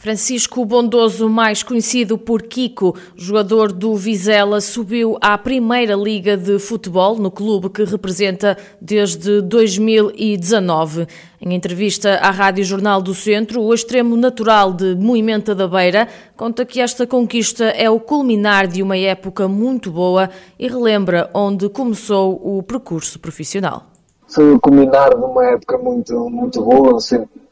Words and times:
Francisco 0.00 0.64
Bondoso, 0.64 1.28
mais 1.28 1.62
conhecido 1.62 2.16
por 2.16 2.44
Kiko, 2.44 2.96
jogador 3.14 3.70
do 3.70 3.94
Vizela, 3.94 4.58
subiu 4.58 5.18
à 5.20 5.36
Primeira 5.36 5.94
Liga 5.94 6.38
de 6.38 6.58
Futebol 6.58 7.18
no 7.18 7.30
clube 7.30 7.68
que 7.68 7.84
representa 7.84 8.56
desde 8.80 9.42
2019. 9.42 11.06
Em 11.38 11.54
entrevista 11.54 12.14
à 12.14 12.30
Rádio 12.30 12.64
Jornal 12.64 13.02
do 13.02 13.14
Centro, 13.14 13.60
o 13.60 13.74
extremo 13.74 14.16
natural 14.16 14.72
de 14.72 14.94
Moimenta 14.94 15.54
da 15.54 15.68
Beira 15.68 16.08
conta 16.34 16.64
que 16.64 16.80
esta 16.80 17.06
conquista 17.06 17.64
é 17.66 17.90
o 17.90 18.00
culminar 18.00 18.66
de 18.66 18.82
uma 18.82 18.96
época 18.96 19.46
muito 19.48 19.90
boa 19.90 20.30
e 20.58 20.66
relembra 20.66 21.28
onde 21.34 21.68
começou 21.68 22.40
o 22.42 22.62
percurso 22.62 23.18
profissional 23.18 23.99
foi 24.30 24.54
o 24.54 24.60
culminar 24.60 25.10
de 25.10 25.24
uma 25.24 25.44
época 25.44 25.76
muito, 25.78 26.30
muito 26.30 26.62
boa. 26.62 26.98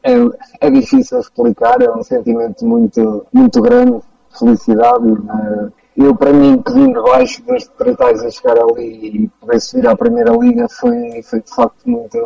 É, 0.03 0.13
é 0.61 0.69
difícil 0.69 1.19
explicar, 1.19 1.81
é 1.81 1.91
um 1.91 2.01
sentimento 2.03 2.65
muito, 2.65 3.25
muito 3.33 3.61
grande, 3.61 3.99
felicidade. 4.37 5.05
Né? 5.05 5.71
Eu, 5.97 6.15
para 6.15 6.31
mim, 6.31 6.61
que 6.61 6.71
vim 6.71 6.93
de 6.93 7.01
baixo 7.01 7.43
desde 7.45 7.69
três 7.71 8.23
a 8.23 8.31
chegar 8.31 8.57
ali 8.57 9.23
e 9.23 9.27
poder 9.41 9.59
subir 9.59 9.87
à 9.87 9.95
Primeira 9.95 10.31
Liga, 10.31 10.67
foi, 10.69 11.21
foi 11.23 11.41
de 11.41 11.53
facto 11.53 11.89
muito. 11.89 12.17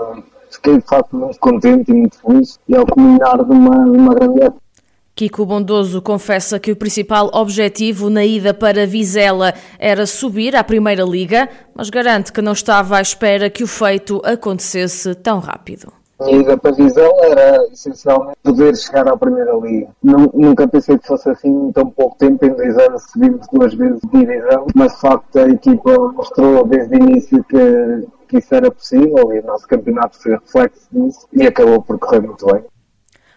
Fiquei 0.52 0.78
de 0.78 0.86
facto 0.86 1.16
muito 1.16 1.40
contente 1.40 1.92
e 1.92 1.96
muito 1.96 2.20
feliz. 2.20 2.60
E 2.70 2.76
é 2.76 2.80
o 2.80 2.86
culminar 2.86 3.44
de 3.44 3.52
uma, 3.52 3.86
de 3.86 3.98
uma 3.98 4.14
grande 4.14 4.44
época. 4.44 4.63
Kiko 5.16 5.46
Bondoso 5.46 6.02
confessa 6.02 6.60
que 6.60 6.72
o 6.72 6.76
principal 6.76 7.30
objetivo 7.36 8.10
na 8.10 8.26
ida 8.26 8.52
para 8.52 8.88
Vizela 8.88 9.54
era 9.78 10.08
subir 10.08 10.56
à 10.56 10.64
Primeira 10.64 11.04
Liga, 11.04 11.48
mas 11.76 11.92
garante 11.92 12.34
que 12.34 12.42
não 12.42 12.54
estava 12.54 12.98
à 12.98 13.02
espera 13.02 13.48
que 13.48 13.64
o 13.64 13.68
feito 13.68 14.20
acontecesse 14.26 15.14
tão 15.14 15.38
rápido. 15.38 15.94
A 16.20 16.32
ida 16.32 16.58
para 16.58 16.72
Vizela 16.72 17.26
era 17.26 17.64
essencialmente 17.72 18.38
poder 18.42 18.76
chegar 18.76 19.08
à 19.08 19.16
Primeira 19.16 19.54
Liga. 19.54 19.90
Nunca 20.02 20.68
pensei 20.68 20.98
que 20.98 21.06
fosse 21.06 21.30
assim 21.30 21.68
em 21.68 21.72
tão 21.72 21.92
pouco 21.92 22.18
tempo, 22.18 22.44
em 22.44 22.56
dois 22.56 22.76
anos 22.80 23.04
subimos 23.12 23.46
duas 23.54 23.74
vezes 23.76 24.02
de 24.02 24.20
divisão, 24.20 24.66
mas 24.74 24.94
de 24.94 25.00
facto 25.00 25.38
a 25.38 25.48
equipa 25.48 25.96
mostrou 26.12 26.66
desde 26.66 26.96
o 26.96 27.04
início 27.04 27.44
que, 27.44 28.08
que 28.28 28.38
isso 28.40 28.56
era 28.56 28.72
possível 28.72 29.32
e 29.32 29.42
o 29.42 29.46
nosso 29.46 29.68
campeonato 29.68 30.20
foi 30.20 30.32
reflexo 30.32 30.88
disso 30.92 31.28
e 31.34 31.46
acabou 31.46 31.84
por 31.84 32.00
correr 32.00 32.22
muito 32.22 32.48
bem. 32.48 32.64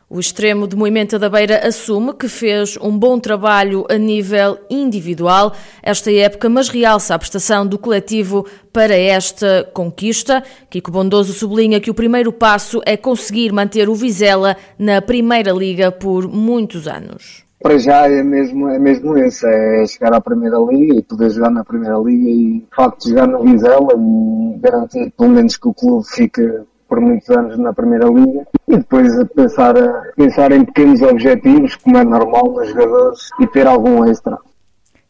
O 0.09 0.21
extremo 0.21 0.69
de 0.69 0.77
Moimenta 0.77 1.19
da 1.19 1.29
Beira 1.29 1.67
assume 1.67 2.15
que 2.15 2.29
fez 2.29 2.79
um 2.81 2.97
bom 2.97 3.19
trabalho 3.19 3.85
a 3.91 3.99
nível 3.99 4.57
individual 4.71 5.53
esta 5.83 6.12
época, 6.12 6.49
mas 6.49 6.69
realça 6.69 7.12
a 7.12 7.19
prestação 7.19 7.67
do 7.67 7.77
coletivo 7.77 8.47
para 8.73 8.95
esta 8.95 9.69
conquista. 9.75 10.45
Kiko 10.71 10.93
Bondoso 10.93 11.33
sublinha 11.33 11.81
que 11.81 11.91
o 11.91 11.95
primeiro 11.95 12.33
passo 12.33 12.81
é 12.87 12.97
conseguir 12.97 13.51
manter 13.51 13.89
o 13.89 13.97
Vizela 13.97 14.57
na 14.79 15.03
Primeira 15.03 15.51
Liga 15.51 15.91
por 15.91 16.29
muitos 16.29 16.87
anos. 16.87 17.45
Para 17.61 17.77
já 17.77 18.09
é 18.09 18.23
mesmo, 18.23 18.69
é 18.69 18.79
mesmo 18.79 19.19
esse, 19.19 19.45
é 19.45 19.84
chegar 19.89 20.15
à 20.15 20.21
Primeira 20.21 20.59
Liga 20.59 20.95
e 20.95 21.03
poder 21.03 21.31
jogar 21.31 21.51
na 21.51 21.65
Primeira 21.65 21.99
Liga 21.99 22.31
e, 22.31 22.61
de 22.61 22.77
facto, 22.77 23.09
jogar 23.09 23.27
no 23.27 23.43
Vizela 23.43 23.89
e 23.93 24.59
garantir, 24.61 25.12
pelo 25.19 25.31
menos, 25.31 25.57
que 25.57 25.67
o 25.67 25.75
clube 25.75 26.07
fique 26.07 26.49
por 26.89 27.01
muitos 27.01 27.29
anos 27.31 27.59
na 27.59 27.73
Primeira 27.73 28.06
Liga 28.06 28.47
e 28.69 28.77
depois 28.77 29.09
pensar, 29.34 29.75
pensar 30.17 30.53
em 30.53 30.65
pequenos 30.65 31.03
objetivos, 31.03 31.77
como 31.77 31.98
é 31.98 32.05
normal 32.05 32.53
nos 32.53 32.69
jogadores, 32.69 33.31
e 33.41 33.47
ter 33.47 33.67
algum 33.67 34.05
extra. 34.05 34.39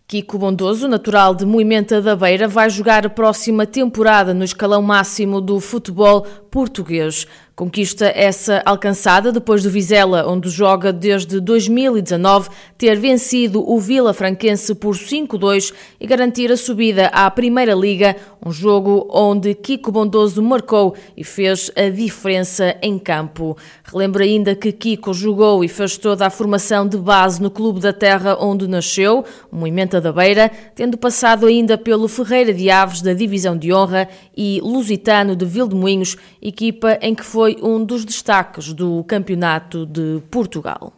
Kiko 0.09 0.39
Bondoso, 0.39 0.87
natural 0.87 1.35
de 1.35 1.45
Moimenta 1.45 2.01
da 2.01 2.15
Beira, 2.15 2.47
vai 2.47 2.71
jogar 2.71 3.05
a 3.05 3.11
próxima 3.11 3.67
temporada 3.67 4.33
no 4.33 4.45
escalão 4.45 4.81
máximo 4.81 5.41
do 5.41 5.59
futebol 5.59 6.25
português. 6.57 7.27
Conquista 7.55 8.13
essa 8.15 8.63
alcançada 8.67 9.33
depois 9.33 9.63
do 9.63 9.71
Vizela, 9.71 10.27
onde 10.29 10.51
joga 10.51 10.93
desde 10.93 11.41
2019, 11.41 12.51
ter 12.77 12.99
vencido 12.99 13.67
o 13.67 13.81
Vila 13.81 14.13
Franquense 14.13 14.75
por 14.75 14.95
5-2 14.95 15.73
e 15.99 16.07
garantir 16.07 16.53
a 16.53 16.57
subida 16.57 17.07
à 17.07 17.31
Primeira 17.31 17.75
Liga, 17.75 18.15
um 18.45 18.53
jogo 18.53 19.09
onde 19.11 19.55
Kiko 19.55 19.91
Bondoso 19.91 20.43
marcou 20.43 20.95
e 21.17 21.25
fez 21.25 21.71
a 21.75 21.89
diferença 21.89 22.77
em 22.83 22.99
campo. 22.99 23.57
Relembro 23.85 24.23
ainda 24.23 24.55
que 24.55 24.71
Kiko 24.71 25.15
jogou 25.15 25.65
e 25.65 25.69
fez 25.69 25.97
toda 25.97 26.27
a 26.27 26.31
formação 26.31 26.87
de 26.87 26.99
base 26.99 27.41
no 27.41 27.51
Clube 27.51 27.81
da 27.81 27.93
Terra 27.93 28.37
onde 28.39 28.69
nasceu, 28.69 29.25
o 29.51 29.57
Moimenta 29.57 29.99
da 29.99 30.13
Beira, 30.13 30.51
tendo 30.75 30.99
passado 30.99 31.47
ainda 31.47 31.79
pelo 31.79 32.07
Ferreira 32.07 32.53
de 32.53 32.71
Aves 32.71 33.01
da 33.01 33.15
Divisão 33.15 33.57
de 33.57 33.73
Honra 33.73 34.07
e 34.37 34.61
Lusitano 34.63 35.35
de 35.35 35.47
Vildemoinhos, 35.47 36.19
equipa 36.49 36.99
em 37.03 37.15
que 37.15 37.25
foi 37.25 37.57
um 37.63 37.85
dos 37.85 38.05
destaques 38.05 38.73
do 38.73 39.03
Campeonato 39.05 39.85
de 39.85 40.23
Portugal. 40.31 40.93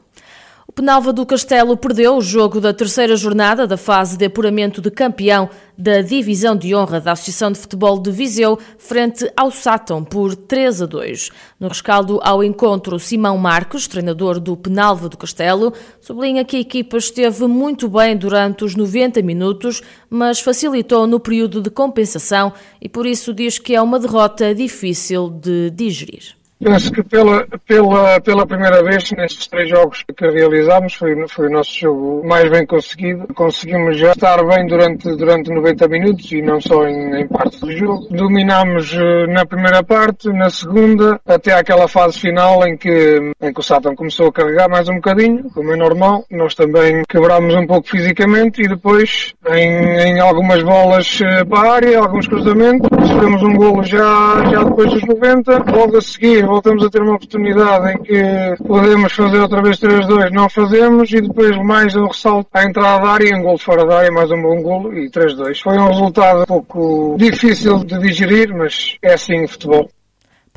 Penalva 0.78 1.12
do 1.12 1.26
Castelo 1.26 1.76
perdeu 1.76 2.16
o 2.16 2.22
jogo 2.22 2.60
da 2.60 2.72
terceira 2.72 3.16
jornada 3.16 3.66
da 3.66 3.76
fase 3.76 4.16
de 4.16 4.26
apuramento 4.26 4.80
de 4.80 4.92
campeão 4.92 5.50
da 5.76 6.02
Divisão 6.02 6.54
de 6.54 6.72
Honra 6.72 7.00
da 7.00 7.10
Associação 7.10 7.50
de 7.50 7.58
Futebol 7.58 7.98
de 7.98 8.12
Viseu 8.12 8.56
frente 8.78 9.28
ao 9.36 9.50
Sátão 9.50 10.04
por 10.04 10.36
3 10.36 10.82
a 10.82 10.86
2. 10.86 11.30
No 11.58 11.66
rescaldo 11.66 12.20
ao 12.22 12.44
encontro, 12.44 12.96
Simão 13.00 13.36
Marcos, 13.36 13.88
treinador 13.88 14.38
do 14.38 14.56
Penalva 14.56 15.08
do 15.08 15.16
Castelo, 15.16 15.72
sublinha 16.00 16.44
que 16.44 16.56
a 16.58 16.60
equipa 16.60 16.96
esteve 16.96 17.48
muito 17.48 17.88
bem 17.88 18.16
durante 18.16 18.64
os 18.64 18.76
90 18.76 19.20
minutos, 19.20 19.82
mas 20.08 20.38
facilitou 20.38 21.08
no 21.08 21.18
período 21.18 21.60
de 21.60 21.70
compensação 21.70 22.52
e 22.80 22.88
por 22.88 23.04
isso 23.04 23.34
diz 23.34 23.58
que 23.58 23.74
é 23.74 23.82
uma 23.82 23.98
derrota 23.98 24.54
difícil 24.54 25.28
de 25.28 25.70
digerir. 25.70 26.37
Penso 26.60 26.90
que 26.92 27.04
pela, 27.04 27.46
pela, 27.66 28.20
pela 28.20 28.44
primeira 28.44 28.82
vez 28.82 29.12
nestes 29.12 29.46
três 29.46 29.70
jogos 29.70 30.04
que 30.16 30.28
realizámos 30.28 30.94
foi, 30.94 31.14
foi 31.28 31.46
o 31.46 31.52
nosso 31.52 31.78
jogo 31.78 32.26
mais 32.26 32.50
bem 32.50 32.66
conseguido. 32.66 33.28
Conseguimos 33.32 33.96
já 33.96 34.10
estar 34.10 34.44
bem 34.44 34.66
durante, 34.66 35.08
durante 35.16 35.50
90 35.52 35.88
minutos 35.88 36.32
e 36.32 36.42
não 36.42 36.60
só 36.60 36.84
em, 36.88 37.20
em 37.20 37.28
parte 37.28 37.60
do 37.60 37.70
jogo. 37.70 38.08
Dominámos 38.10 38.92
eh, 38.92 39.26
na 39.28 39.46
primeira 39.46 39.84
parte, 39.84 40.28
na 40.30 40.50
segunda, 40.50 41.20
até 41.24 41.52
aquela 41.52 41.86
fase 41.86 42.18
final 42.18 42.66
em 42.66 42.76
que, 42.76 43.32
em 43.40 43.52
que 43.52 43.60
o 43.60 43.62
Satan 43.62 43.94
começou 43.94 44.26
a 44.26 44.32
carregar 44.32 44.68
mais 44.68 44.88
um 44.88 44.96
bocadinho, 44.96 45.44
como 45.54 45.72
é 45.72 45.76
normal. 45.76 46.24
Nós 46.28 46.56
também 46.56 47.02
quebrámos 47.08 47.54
um 47.54 47.68
pouco 47.68 47.88
fisicamente 47.88 48.62
e 48.62 48.68
depois 48.68 49.32
em, 49.48 49.68
em 49.68 50.20
algumas 50.20 50.60
bolas 50.64 51.20
eh, 51.22 51.44
para 51.44 51.68
a 51.68 51.74
área, 51.74 52.00
alguns 52.00 52.26
cruzamentos, 52.26 52.88
recebemos 52.98 53.42
um 53.44 53.54
golo 53.54 53.84
já, 53.84 54.44
já 54.50 54.64
depois 54.64 54.90
dos 54.90 55.04
90. 55.04 55.58
Logo 55.70 55.96
a 55.96 56.00
seguir 56.00 56.47
voltamos 56.48 56.84
a 56.84 56.90
ter 56.90 57.02
uma 57.02 57.14
oportunidade 57.14 57.92
em 57.92 58.02
que 58.02 58.64
podemos 58.66 59.12
fazer 59.12 59.38
outra 59.38 59.62
vez 59.62 59.78
3-2, 59.78 60.30
não 60.30 60.48
fazemos, 60.48 61.12
e 61.12 61.20
depois 61.20 61.56
mais 61.58 61.94
um 61.94 62.06
ressalto 62.06 62.48
à 62.54 62.64
entrada 62.64 63.04
da 63.04 63.10
área, 63.10 63.36
um 63.36 63.42
gol 63.42 63.58
fora 63.58 63.86
da 63.86 63.98
área, 63.98 64.10
mais 64.10 64.30
um 64.30 64.40
bom 64.40 64.62
golo 64.62 64.94
e 64.96 65.10
3-2. 65.10 65.60
Foi 65.62 65.78
um 65.78 65.88
resultado 65.88 66.42
um 66.42 66.46
pouco 66.46 67.16
difícil 67.18 67.84
de 67.84 67.98
digerir, 67.98 68.54
mas 68.54 68.96
é 69.02 69.12
assim 69.12 69.44
o 69.44 69.48
futebol. 69.48 69.88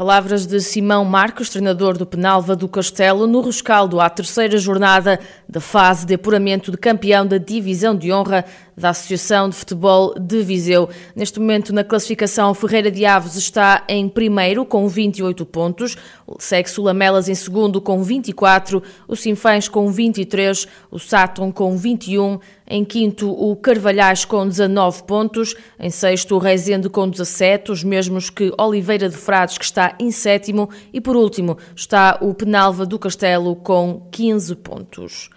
Palavras 0.01 0.47
de 0.47 0.59
Simão 0.59 1.05
Marcos, 1.05 1.51
treinador 1.51 1.95
do 1.95 2.07
Penalva 2.07 2.55
do 2.55 2.67
Castelo, 2.67 3.27
no 3.27 3.39
rescaldo 3.39 3.99
à 3.99 4.09
terceira 4.09 4.57
jornada 4.57 5.19
da 5.47 5.59
fase 5.59 6.07
de 6.07 6.15
apuramento 6.15 6.71
de 6.71 6.77
campeão 6.77 7.23
da 7.23 7.37
Divisão 7.37 7.95
de 7.95 8.11
Honra 8.11 8.43
da 8.75 8.89
Associação 8.89 9.47
de 9.47 9.55
Futebol 9.55 10.15
de 10.19 10.41
Viseu. 10.41 10.89
Neste 11.15 11.39
momento, 11.39 11.71
na 11.71 11.83
classificação, 11.83 12.53
Ferreira 12.55 12.89
de 12.89 13.05
Aves 13.05 13.35
está 13.35 13.83
em 13.87 14.09
primeiro 14.09 14.65
com 14.65 14.87
28 14.87 15.45
pontos, 15.45 15.95
o 16.25 16.41
Sexo 16.41 16.81
Lamelas 16.81 17.29
em 17.29 17.35
segundo 17.35 17.79
com 17.79 18.01
24, 18.01 18.81
o 19.07 19.15
Sinfãs 19.15 19.67
com 19.67 19.91
23, 19.91 20.67
o 20.89 20.97
Saturn 20.97 21.53
com 21.53 21.77
21, 21.77 22.39
em 22.67 22.85
quinto 22.85 23.29
o 23.29 23.55
Carvalhais 23.55 24.23
com 24.23 24.47
19 24.47 25.03
pontos, 25.03 25.55
em 25.77 25.89
sexto 25.89 26.35
o 26.35 26.39
Rezende 26.39 26.89
com 26.89 27.07
17, 27.07 27.71
os 27.71 27.83
mesmos 27.83 28.29
que 28.29 28.51
Oliveira 28.57 29.09
de 29.09 29.17
Frades 29.17 29.57
que 29.57 29.65
está 29.65 29.90
em 29.99 30.11
sétimo 30.11 30.69
e 30.93 30.99
por 30.99 31.15
último 31.15 31.57
está 31.75 32.17
o 32.21 32.33
Penalva 32.33 32.85
do 32.85 32.99
Castelo 32.99 33.55
com 33.55 34.07
15 34.11 34.55
pontos. 34.55 35.29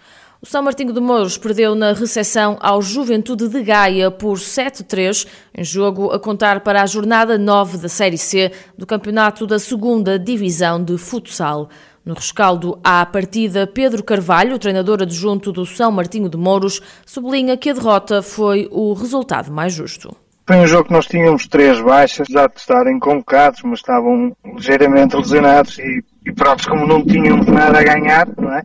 O 0.45 0.47
São 0.47 0.61
Martinho 0.61 0.93
de 0.93 0.99
Mouros 0.99 1.39
perdeu 1.39 1.73
na 1.73 1.91
recepção 1.93 2.55
ao 2.61 2.79
Juventude 2.79 3.47
de 3.47 3.63
Gaia 3.63 4.11
por 4.11 4.37
7-3, 4.37 5.25
em 5.57 5.63
jogo 5.63 6.11
a 6.11 6.19
contar 6.19 6.59
para 6.59 6.83
a 6.83 6.85
jornada 6.85 7.35
9 7.35 7.79
da 7.79 7.89
Série 7.89 8.17
C 8.17 8.51
do 8.77 8.85
Campeonato 8.85 9.47
da 9.47 9.55
2 9.55 10.23
Divisão 10.23 10.83
de 10.83 10.99
Futsal. 10.99 11.67
No 12.05 12.13
rescaldo 12.13 12.79
à 12.83 13.03
partida, 13.03 13.65
Pedro 13.65 14.03
Carvalho, 14.03 14.59
treinador 14.59 15.01
adjunto 15.01 15.51
do 15.51 15.65
São 15.65 15.91
Martinho 15.91 16.29
de 16.29 16.37
Mouros, 16.37 16.79
sublinha 17.07 17.57
que 17.57 17.71
a 17.71 17.73
derrota 17.73 18.21
foi 18.21 18.67
o 18.71 18.93
resultado 18.93 19.51
mais 19.51 19.73
justo. 19.73 20.15
Foi 20.47 20.57
um 20.57 20.67
jogo 20.67 20.85
que 20.85 20.93
nós 20.93 21.07
tínhamos 21.07 21.47
três 21.47 21.81
baixas, 21.81 22.27
já 22.29 22.45
de 22.45 22.59
estarem 22.59 22.99
convocados, 22.99 23.61
mas 23.63 23.79
estavam 23.79 24.35
ligeiramente 24.45 25.15
lesionados 25.15 25.79
e, 25.79 26.03
e 26.23 26.31
pronto, 26.33 26.69
como 26.69 26.85
não 26.85 27.03
tínhamos 27.03 27.47
nada 27.47 27.79
a 27.79 27.83
ganhar, 27.83 28.27
não 28.37 28.53
é? 28.53 28.61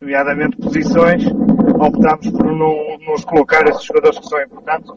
Nomeadamente 0.00 0.56
posições, 0.56 1.24
optámos 1.78 2.30
por 2.30 2.46
não 2.46 2.98
nos 3.06 3.24
colocar 3.24 3.66
esses 3.68 3.84
jogadores 3.84 4.18
que 4.20 4.28
são 4.28 4.40
importantes 4.42 4.92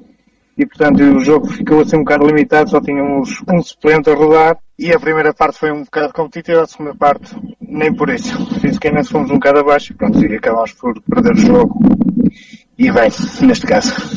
e 0.57 0.65
portanto 0.65 1.01
o 1.01 1.19
jogo 1.19 1.47
ficou 1.47 1.81
assim 1.81 1.97
um 1.97 2.03
bocado 2.03 2.25
limitado, 2.25 2.69
só 2.69 2.81
tínhamos 2.81 3.41
um 3.51 3.61
suplente 3.61 4.09
a 4.09 4.15
rodar 4.15 4.57
e 4.77 4.91
a 4.91 4.99
primeira 4.99 5.33
parte 5.33 5.59
foi 5.59 5.71
um 5.71 5.83
bocado 5.83 6.13
competitiva, 6.13 6.63
a 6.63 6.67
segunda 6.67 6.95
parte 6.95 7.35
nem 7.61 7.93
por 7.93 8.09
isso. 8.09 8.59
Fisicamente 8.59 9.09
fomos 9.09 9.31
um 9.31 9.35
bocado 9.35 9.59
abaixo 9.59 9.91
e 9.91 9.95
pronto, 9.95 10.23
e 10.23 10.35
acabámos 10.35 10.73
por 10.73 10.99
perder 11.01 11.33
o 11.33 11.37
jogo 11.37 11.79
e 12.77 12.91
bem, 12.91 13.09
neste 13.41 13.65
caso. 13.65 14.16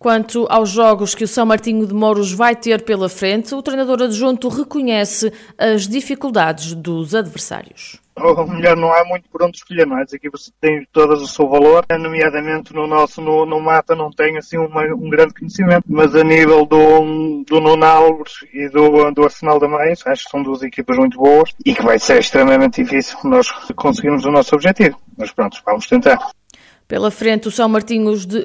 Quanto 0.00 0.46
aos 0.48 0.70
jogos 0.70 1.14
que 1.14 1.24
o 1.24 1.28
São 1.28 1.44
Martinho 1.44 1.86
de 1.86 1.92
Mouros 1.92 2.32
vai 2.32 2.56
ter 2.56 2.80
pela 2.84 3.06
frente, 3.06 3.54
o 3.54 3.60
treinador 3.60 4.00
adjunto 4.00 4.48
reconhece 4.48 5.30
as 5.58 5.86
dificuldades 5.86 6.72
dos 6.72 7.14
adversários. 7.14 8.00
Ou 8.16 8.46
melhor, 8.46 8.78
não 8.78 8.90
há 8.94 9.04
muito 9.04 9.28
por 9.28 9.42
onde 9.42 9.58
escolher, 9.58 9.86
não 9.86 9.98
é? 9.98 10.02
As 10.04 10.14
equipas 10.14 10.50
têm 10.58 10.86
todas 10.90 11.20
o 11.20 11.26
seu 11.26 11.46
valor, 11.46 11.84
nomeadamente 11.98 12.72
no 12.72 12.86
nosso, 12.86 13.20
no, 13.20 13.44
no 13.44 13.60
Mata 13.60 13.94
não 13.94 14.10
tem 14.10 14.38
assim 14.38 14.56
uma, 14.56 14.84
um 14.84 15.10
grande 15.10 15.34
conhecimento, 15.34 15.84
mas 15.86 16.14
a 16.16 16.24
nível 16.24 16.64
do, 16.64 17.44
do 17.46 17.60
Nuno 17.60 17.84
Alves 17.84 18.32
e 18.54 18.70
do, 18.70 19.10
do 19.10 19.24
Arsenal 19.24 19.60
da 19.60 19.68
Mais, 19.68 20.02
acho 20.06 20.24
que 20.24 20.30
são 20.30 20.42
duas 20.42 20.62
equipas 20.62 20.96
muito 20.96 21.18
boas 21.18 21.50
e 21.62 21.74
que 21.74 21.82
vai 21.82 21.98
ser 21.98 22.20
extremamente 22.20 22.82
difícil 22.82 23.18
nós 23.24 23.50
conseguirmos 23.76 24.24
o 24.24 24.30
nosso 24.30 24.54
objetivo. 24.54 24.98
Mas 25.18 25.30
pronto, 25.30 25.60
vamos 25.66 25.86
tentar. 25.86 26.18
Pela 26.90 27.08
frente, 27.08 27.46
o 27.46 27.52
São, 27.52 27.70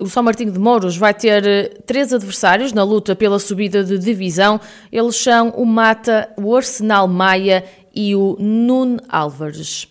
o 0.01 0.07
São 0.07 0.21
Martinho 0.21 0.51
de 0.51 0.59
Mouros 0.59 0.95
vai 0.95 1.15
ter 1.15 1.47
eh, 1.47 1.63
três 1.83 2.13
adversários 2.13 2.71
na 2.73 2.83
luta 2.83 3.15
pela 3.15 3.39
subida 3.39 3.83
de 3.83 3.97
divisão. 3.97 4.61
Eles 4.91 5.15
são 5.15 5.49
o 5.57 5.65
Mata, 5.65 6.29
o 6.37 6.55
Arsenal 6.55 7.07
Maia 7.07 7.65
e 7.91 8.15
o 8.15 8.37
Nun 8.39 8.97
Álvares. 9.09 9.87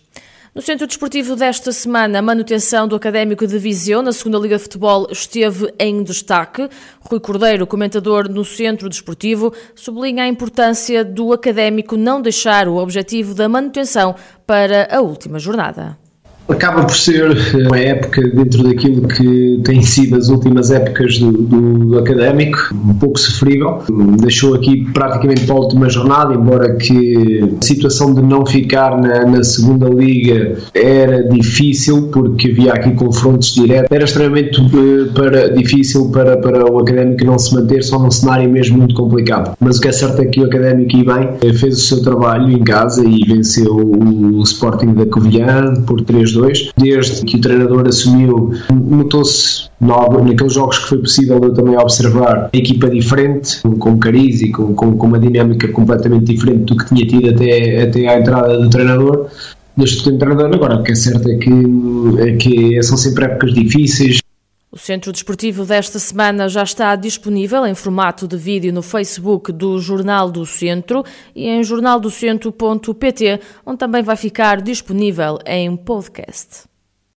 No 0.55 0.61
Centro 0.61 0.87
Desportivo 0.87 1.35
desta 1.35 1.73
semana, 1.73 2.19
a 2.19 2.21
manutenção 2.21 2.87
do 2.87 2.95
Académico 2.95 3.45
de 3.45 3.59
Viseu 3.59 4.01
na 4.01 4.13
segunda 4.13 4.37
Liga 4.37 4.55
de 4.55 4.63
Futebol 4.63 5.05
esteve 5.11 5.73
em 5.77 6.01
destaque. 6.01 6.69
Rui 7.01 7.19
Cordeiro, 7.19 7.67
comentador 7.67 8.29
no 8.29 8.45
Centro 8.45 8.87
Desportivo, 8.87 9.51
sublinha 9.75 10.23
a 10.23 10.29
importância 10.29 11.03
do 11.03 11.33
Académico 11.33 11.97
não 11.97 12.21
deixar 12.21 12.69
o 12.69 12.77
objetivo 12.77 13.33
da 13.33 13.49
manutenção 13.49 14.15
para 14.47 14.87
a 14.89 15.01
última 15.01 15.39
jornada. 15.39 16.04
Acaba 16.47 16.83
por 16.83 16.95
ser 16.95 17.35
uma 17.67 17.79
época 17.79 18.21
dentro 18.21 18.63
daquilo 18.63 19.07
que 19.07 19.61
tem 19.63 19.81
sido 19.81 20.15
as 20.15 20.29
últimas 20.29 20.69
épocas 20.69 21.17
do, 21.17 21.31
do, 21.31 21.99
académico, 21.99 22.57
um 22.71 22.93
pouco 22.93 23.19
sofrível. 23.19 23.79
Deixou 24.21 24.53
aqui 24.53 24.85
praticamente 24.93 25.45
para 25.45 25.55
a 25.55 25.59
última 25.59 25.89
jornada, 25.89 26.35
embora 26.35 26.75
que 26.75 27.57
a 27.59 27.65
situação 27.65 28.13
de 28.13 28.21
não 28.21 28.45
ficar 28.45 29.01
na, 29.01 29.25
na 29.25 29.43
segunda 29.43 29.89
liga 29.89 30.57
era 30.73 31.23
difícil, 31.23 32.09
porque 32.09 32.51
havia 32.51 32.73
aqui 32.73 32.91
confrontos 32.91 33.55
diretos. 33.55 33.87
Era 33.91 34.03
extremamente 34.03 34.61
uh, 34.61 35.11
para, 35.13 35.49
difícil 35.49 36.11
para, 36.11 36.37
para 36.37 36.71
o 36.71 36.79
académico 36.79 37.25
não 37.25 37.39
se 37.39 37.55
manter 37.55 37.83
só 37.83 37.97
num 37.97 38.11
cenário 38.11 38.47
mesmo 38.49 38.77
muito 38.77 38.93
complicado. 38.93 39.55
Mas 39.59 39.77
o 39.77 39.81
que 39.81 39.87
é 39.87 39.91
certo 39.91 40.21
é 40.21 40.25
que 40.25 40.41
o 40.41 40.45
académico, 40.45 40.95
e 40.95 41.03
bem, 41.03 41.29
eh, 41.41 41.53
fez 41.53 41.77
o 41.77 41.81
seu 41.81 42.03
trabalho 42.03 42.51
em 42.51 42.63
casa 42.63 43.03
e 43.03 43.19
venceu 43.25 43.75
o 43.75 44.43
Sporting 44.43 44.93
da 44.93 45.07
Covilhã 45.07 45.73
por 45.87 46.01
3 46.01 46.34
2. 46.35 46.71
Desde 46.77 47.25
que 47.25 47.37
o 47.37 47.41
treinador 47.41 47.87
assumiu, 47.87 48.53
notou-se 48.71 49.69
naqueles 49.79 50.53
jogos 50.53 50.79
que 50.79 50.89
foi 50.89 50.97
possível 50.99 51.39
eu 51.41 51.53
também 51.53 51.77
observar 51.77 52.49
a 52.53 52.57
equipa 52.57 52.89
diferente, 52.89 53.61
com 53.79 53.97
cariz 53.97 54.41
e 54.41 54.51
com, 54.51 54.73
com, 54.73 54.97
com, 54.97 55.07
uma 55.07 55.19
dinâmica 55.19 55.67
completamente 55.69 56.33
diferente 56.33 56.65
do 56.65 56.77
que 56.77 56.85
tinha 56.93 57.05
tido 57.07 57.29
até, 57.29 57.83
até 57.83 58.07
à 58.07 58.19
entrada 58.19 58.59
do 58.59 58.69
treinador. 58.69 59.27
Deste 59.77 60.03
treinador, 60.17 60.53
agora 60.53 60.75
o 60.75 60.83
que 60.83 60.93
é 60.93 60.95
certo 60.95 61.29
é 61.29 61.35
que, 61.35 61.51
é 62.19 62.31
que 62.37 62.83
são 62.83 62.95
sempre 62.95 63.25
épocas 63.25 63.53
difíceis, 63.53 64.19
o 64.75 64.77
Centro 64.77 65.13
Desportivo 65.13 65.63
desta 65.63 65.97
semana 65.97 66.49
já 66.49 66.61
está 66.61 66.93
disponível 66.97 67.65
em 67.65 67.73
formato 67.73 68.27
de 68.27 68.35
vídeo 68.35 68.73
no 68.73 68.81
Facebook 68.81 69.49
do 69.53 69.79
Jornal 69.79 70.29
do 70.29 70.45
Centro 70.45 71.01
e 71.33 71.47
em 71.47 71.63
jornaldocentro.pt, 71.63 73.39
onde 73.65 73.77
também 73.77 74.03
vai 74.03 74.17
ficar 74.17 74.61
disponível 74.61 75.39
em 75.45 75.73
podcast. 75.77 76.74